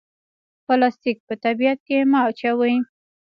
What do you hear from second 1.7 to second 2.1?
کې